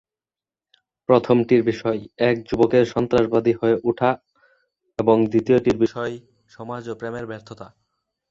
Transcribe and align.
প্রথমটির 1.09 1.63
বিষয়, 1.63 1.99
এক 2.29 2.35
যুবকের 2.49 2.85
সন্ত্রাসবাদী 2.85 3.53
হয়ে 3.53 3.75
ওঠা, 3.83 4.11
এবং 4.99 5.17
দ্বিতীয়টির 5.27 5.77
বিষয়, 5.77 6.13
সমাজ 6.51 6.83
ও 6.89 6.93
প্রেমের 6.95 7.25
ব্যর্থতা। 7.25 7.67